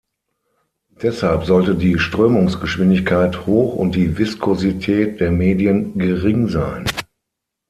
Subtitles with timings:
[1.03, 6.87] Deshalb sollte die Strömungsgeschwindigkeit hoch und die Viskosität der Medien gering sein.